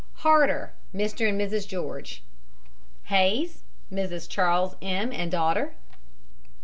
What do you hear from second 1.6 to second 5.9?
GEORGE. HAYS, MRS. CHARLES M., and daughter.